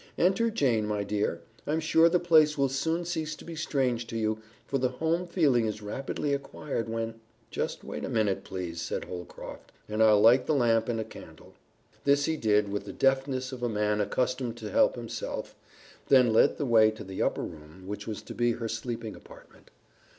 Enter, 0.17 0.49
Jane, 0.49 0.87
my 0.87 1.03
dear. 1.03 1.43
I'm 1.67 1.79
sure 1.79 2.09
the 2.09 2.19
place 2.19 2.57
will 2.57 2.69
soon 2.69 3.05
cease 3.05 3.35
to 3.35 3.45
be 3.45 3.55
strange 3.55 4.07
to 4.07 4.17
you, 4.17 4.41
for 4.65 4.79
the 4.79 4.89
home 4.89 5.27
feeling 5.27 5.67
is 5.67 5.83
rapidly 5.83 6.33
acquired 6.33 6.89
when" 6.89 7.19
"Just 7.51 7.83
wait 7.83 8.03
a 8.03 8.09
minute, 8.09 8.43
please," 8.43 8.81
said 8.81 9.03
Holcroft, 9.05 9.71
"and 9.87 10.01
I'll 10.01 10.19
light 10.19 10.47
the 10.47 10.55
lamp 10.55 10.89
and 10.89 10.99
a 10.99 11.03
candle." 11.03 11.53
This 12.03 12.25
he 12.25 12.35
did 12.35 12.69
with 12.69 12.85
the 12.85 12.93
deftness 12.93 13.51
of 13.51 13.61
a 13.61 13.69
man 13.69 14.01
accustomed 14.01 14.57
to 14.57 14.71
help 14.71 14.95
himself, 14.95 15.55
then 16.07 16.33
led 16.33 16.57
the 16.57 16.65
way 16.65 16.89
to 16.89 17.03
the 17.03 17.21
upper 17.21 17.43
room 17.43 17.83
which 17.85 18.07
was 18.07 18.23
to 18.23 18.33
be 18.33 18.53
her 18.53 18.67
sleeping 18.67 19.15
apartment. 19.15 19.69